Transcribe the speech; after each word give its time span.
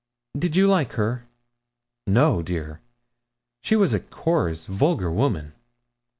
'Did 0.35 0.55
you 0.55 0.65
like 0.65 0.93
her?' 0.93 1.27
'No, 2.07 2.41
dear; 2.41 2.79
she 3.61 3.75
was 3.75 3.93
a 3.93 3.99
coarse, 3.99 4.65
vulgar 4.65 5.11
woman.' 5.11 5.53